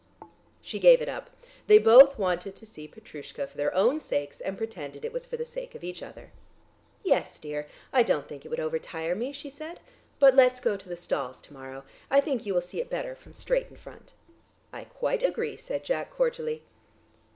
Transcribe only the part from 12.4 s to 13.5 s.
you will see it better from